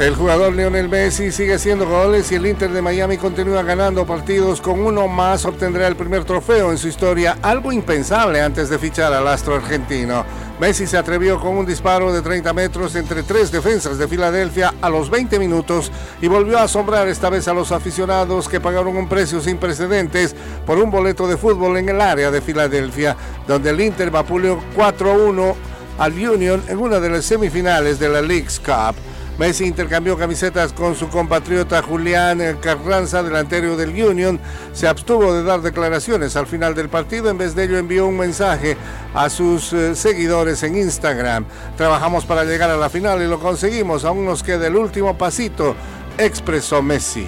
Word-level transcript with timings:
El 0.00 0.16
jugador 0.16 0.54
Lionel 0.54 0.88
Messi 0.88 1.30
sigue 1.30 1.54
haciendo 1.54 1.86
goles 1.86 2.32
y 2.32 2.34
el 2.34 2.46
Inter 2.46 2.70
de 2.70 2.82
Miami 2.82 3.18
continúa 3.18 3.62
ganando 3.62 4.06
partidos. 4.06 4.60
Con 4.60 4.80
uno 4.80 5.06
más 5.06 5.44
obtendrá 5.44 5.86
el 5.86 5.96
primer 5.96 6.24
trofeo 6.24 6.72
en 6.72 6.78
su 6.78 6.88
historia, 6.88 7.38
algo 7.42 7.70
impensable 7.72 8.40
antes 8.40 8.68
de 8.68 8.78
fichar 8.78 9.12
al 9.12 9.28
astro 9.28 9.54
argentino. 9.54 10.24
Messi 10.58 10.86
se 10.86 10.96
atrevió 10.96 11.38
con 11.38 11.56
un 11.56 11.66
disparo 11.66 12.12
de 12.12 12.22
30 12.22 12.52
metros 12.52 12.96
entre 12.96 13.22
tres 13.22 13.52
defensas 13.52 13.98
de 13.98 14.08
Filadelfia 14.08 14.74
a 14.80 14.88
los 14.88 15.10
20 15.10 15.38
minutos 15.38 15.92
y 16.20 16.26
volvió 16.26 16.58
a 16.58 16.64
asombrar 16.64 17.06
esta 17.06 17.30
vez 17.30 17.46
a 17.46 17.54
los 17.54 17.70
aficionados 17.70 18.48
que 18.48 18.60
pagaron 18.60 18.96
un 18.96 19.08
precio 19.08 19.40
sin 19.40 19.58
precedentes 19.58 20.34
por 20.66 20.78
un 20.78 20.90
boleto 20.90 21.28
de 21.28 21.36
fútbol 21.36 21.76
en 21.76 21.90
el 21.90 22.00
área 22.00 22.30
de 22.30 22.40
Filadelfia, 22.40 23.16
donde 23.46 23.70
el 23.70 23.80
Inter 23.80 24.10
vapuleó 24.10 24.58
4-1 24.74 25.54
al 25.98 26.12
Union 26.12 26.62
en 26.66 26.78
una 26.78 26.98
de 26.98 27.10
las 27.10 27.24
semifinales 27.24 27.98
de 27.98 28.08
la 28.08 28.22
League's 28.22 28.58
Cup. 28.58 28.96
Messi 29.38 29.64
intercambió 29.64 30.16
camisetas 30.18 30.72
con 30.72 30.94
su 30.94 31.08
compatriota 31.08 31.82
Julián 31.82 32.58
Carranza, 32.60 33.22
delantero 33.22 33.76
del 33.76 33.90
Union. 33.90 34.38
Se 34.72 34.86
abstuvo 34.86 35.32
de 35.32 35.42
dar 35.42 35.62
declaraciones 35.62 36.36
al 36.36 36.46
final 36.46 36.74
del 36.74 36.88
partido. 36.88 37.30
En 37.30 37.38
vez 37.38 37.54
de 37.54 37.64
ello 37.64 37.78
envió 37.78 38.06
un 38.06 38.18
mensaje 38.18 38.76
a 39.14 39.30
sus 39.30 39.72
eh, 39.72 39.94
seguidores 39.94 40.62
en 40.62 40.76
Instagram. 40.76 41.46
Trabajamos 41.76 42.26
para 42.26 42.44
llegar 42.44 42.70
a 42.70 42.76
la 42.76 42.90
final 42.90 43.22
y 43.22 43.26
lo 43.26 43.40
conseguimos. 43.40 44.04
Aún 44.04 44.24
nos 44.24 44.42
queda 44.42 44.66
el 44.66 44.76
último 44.76 45.16
pasito, 45.16 45.74
expresó 46.18 46.82
Messi 46.82 47.26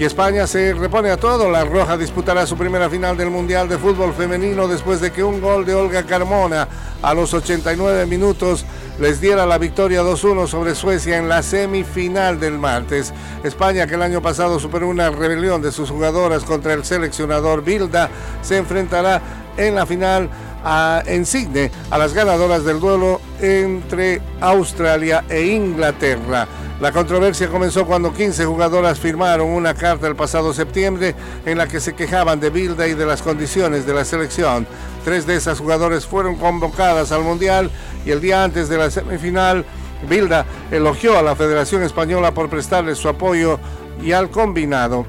y 0.00 0.04
España 0.04 0.46
se 0.46 0.72
repone 0.72 1.10
a 1.10 1.18
todo. 1.18 1.50
La 1.50 1.62
Roja 1.62 1.98
disputará 1.98 2.46
su 2.46 2.56
primera 2.56 2.88
final 2.88 3.18
del 3.18 3.28
Mundial 3.28 3.68
de 3.68 3.76
Fútbol 3.76 4.14
Femenino 4.14 4.66
después 4.66 5.02
de 5.02 5.12
que 5.12 5.22
un 5.22 5.42
gol 5.42 5.66
de 5.66 5.74
Olga 5.74 6.04
Carmona 6.04 6.66
a 7.02 7.12
los 7.12 7.34
89 7.34 8.06
minutos 8.06 8.64
les 9.00 9.20
diera 9.20 9.46
la 9.46 9.56
victoria 9.56 10.02
2-1 10.02 10.46
sobre 10.46 10.74
Suecia 10.74 11.16
en 11.16 11.28
la 11.28 11.42
semifinal 11.42 12.38
del 12.38 12.58
martes. 12.58 13.12
España, 13.42 13.86
que 13.86 13.94
el 13.94 14.02
año 14.02 14.20
pasado 14.20 14.60
superó 14.60 14.88
una 14.88 15.08
rebelión 15.10 15.62
de 15.62 15.72
sus 15.72 15.90
jugadoras 15.90 16.44
contra 16.44 16.74
el 16.74 16.84
seleccionador 16.84 17.64
Bilda, 17.64 18.10
se 18.42 18.58
enfrentará 18.58 19.22
en 19.56 19.74
la 19.74 19.86
final 19.86 20.28
a, 20.62 21.02
en 21.06 21.24
Sydney 21.24 21.70
a 21.90 21.96
las 21.96 22.12
ganadoras 22.12 22.64
del 22.64 22.78
duelo 22.78 23.20
entre 23.40 24.20
Australia 24.40 25.24
e 25.30 25.46
Inglaterra. 25.46 26.46
La 26.80 26.92
controversia 26.92 27.48
comenzó 27.48 27.84
cuando 27.84 28.14
15 28.14 28.46
jugadoras 28.46 28.98
firmaron 28.98 29.50
una 29.50 29.74
carta 29.74 30.08
el 30.08 30.16
pasado 30.16 30.54
septiembre 30.54 31.14
en 31.44 31.58
la 31.58 31.68
que 31.68 31.78
se 31.78 31.94
quejaban 31.94 32.40
de 32.40 32.48
Bilda 32.48 32.88
y 32.88 32.94
de 32.94 33.04
las 33.04 33.20
condiciones 33.20 33.84
de 33.84 33.92
la 33.92 34.02
selección. 34.06 34.66
Tres 35.04 35.26
de 35.26 35.36
esas 35.36 35.58
jugadoras 35.58 36.06
fueron 36.06 36.36
convocadas 36.36 37.12
al 37.12 37.22
Mundial 37.22 37.70
y 38.06 38.12
el 38.12 38.22
día 38.22 38.42
antes 38.42 38.70
de 38.70 38.78
la 38.78 38.90
semifinal, 38.90 39.66
Bilda 40.08 40.46
elogió 40.70 41.18
a 41.18 41.22
la 41.22 41.36
Federación 41.36 41.82
Española 41.82 42.32
por 42.32 42.48
prestarle 42.48 42.94
su 42.94 43.10
apoyo 43.10 43.60
y 44.02 44.12
al 44.12 44.30
combinado 44.30 45.04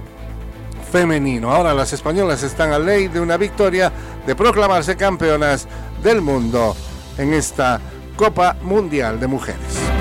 femenino. 0.91 1.52
Ahora 1.52 1.73
las 1.73 1.94
españolas 1.94 2.44
están 2.44 2.73
a 2.73 2.80
ley 2.80 3.08
de 3.08 3.22
una 3.22 3.38
victoria 3.38 3.94
de 4.28 4.35
proclamarse 4.35 4.97
campeonas 4.97 5.69
del 6.03 6.19
mundo 6.19 6.75
en 7.17 7.33
esta 7.33 7.80
Copa 8.17 8.58
Mundial 8.61 9.22
de 9.22 9.28
Mujeres. 9.28 10.00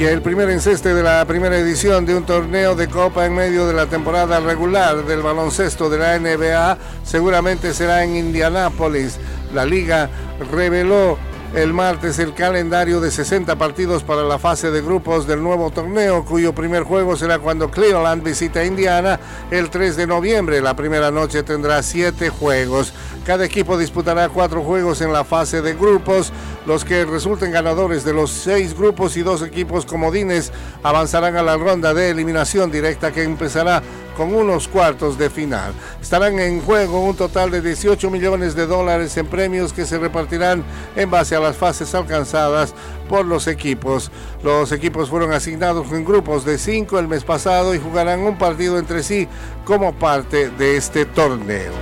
Y 0.00 0.06
el 0.06 0.22
primer 0.22 0.48
enceste 0.48 0.94
de 0.94 1.02
la 1.02 1.22
primera 1.26 1.58
edición 1.58 2.06
de 2.06 2.14
un 2.14 2.24
torneo 2.24 2.74
de 2.74 2.88
Copa 2.88 3.26
en 3.26 3.34
medio 3.34 3.66
de 3.66 3.74
la 3.74 3.84
temporada 3.84 4.40
regular 4.40 5.04
del 5.04 5.20
baloncesto 5.20 5.90
de 5.90 5.98
la 5.98 6.18
NBA 6.18 6.78
seguramente 7.04 7.74
será 7.74 8.02
en 8.02 8.16
Indianápolis. 8.16 9.18
La 9.52 9.66
liga 9.66 10.08
reveló 10.50 11.18
el 11.54 11.72
martes 11.74 12.20
el 12.20 12.32
calendario 12.32 13.00
de 13.00 13.10
60 13.10 13.56
partidos 13.56 14.04
para 14.04 14.22
la 14.22 14.38
fase 14.38 14.70
de 14.70 14.82
grupos 14.82 15.26
del 15.26 15.42
nuevo 15.42 15.70
torneo, 15.70 16.24
cuyo 16.24 16.54
primer 16.54 16.84
juego 16.84 17.16
será 17.16 17.40
cuando 17.40 17.70
Cleveland 17.70 18.22
visita 18.22 18.64
Indiana 18.64 19.18
el 19.50 19.68
3 19.68 19.96
de 19.96 20.06
noviembre. 20.06 20.60
La 20.60 20.76
primera 20.76 21.10
noche 21.10 21.42
tendrá 21.42 21.82
siete 21.82 22.28
juegos. 22.28 22.92
Cada 23.26 23.44
equipo 23.44 23.76
disputará 23.76 24.28
cuatro 24.28 24.62
juegos 24.62 25.00
en 25.00 25.12
la 25.12 25.24
fase 25.24 25.60
de 25.60 25.74
grupos. 25.74 26.32
Los 26.66 26.84
que 26.84 27.04
resulten 27.04 27.50
ganadores 27.50 28.04
de 28.04 28.14
los 28.14 28.30
seis 28.30 28.76
grupos 28.76 29.16
y 29.16 29.22
dos 29.22 29.42
equipos 29.42 29.86
comodines 29.86 30.52
avanzarán 30.82 31.36
a 31.36 31.42
la 31.42 31.56
ronda 31.56 31.94
de 31.94 32.10
eliminación 32.10 32.70
directa 32.70 33.12
que 33.12 33.24
empezará 33.24 33.82
con 34.20 34.34
unos 34.34 34.68
cuartos 34.68 35.16
de 35.16 35.30
final. 35.30 35.72
Estarán 35.98 36.38
en 36.40 36.60
juego 36.60 37.00
un 37.00 37.16
total 37.16 37.50
de 37.50 37.62
18 37.62 38.10
millones 38.10 38.54
de 38.54 38.66
dólares 38.66 39.16
en 39.16 39.26
premios 39.26 39.72
que 39.72 39.86
se 39.86 39.96
repartirán 39.96 40.62
en 40.94 41.10
base 41.10 41.34
a 41.36 41.40
las 41.40 41.56
fases 41.56 41.94
alcanzadas 41.94 42.74
por 43.08 43.24
los 43.24 43.46
equipos. 43.46 44.10
Los 44.42 44.72
equipos 44.72 45.08
fueron 45.08 45.32
asignados 45.32 45.90
en 45.92 46.04
grupos 46.04 46.44
de 46.44 46.58
cinco 46.58 46.98
el 46.98 47.08
mes 47.08 47.24
pasado 47.24 47.74
y 47.74 47.78
jugarán 47.78 48.20
un 48.20 48.36
partido 48.36 48.78
entre 48.78 49.02
sí 49.02 49.26
como 49.64 49.94
parte 49.94 50.50
de 50.50 50.76
este 50.76 51.06
torneo. 51.06 51.72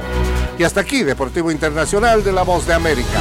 Y 0.60 0.62
hasta 0.62 0.82
aquí, 0.82 1.03
Deportivo 1.03 1.50
Internacional 1.50 2.22
de 2.22 2.31
la 2.31 2.43
Voz 2.43 2.69
de 2.69 2.75
América. 2.75 3.19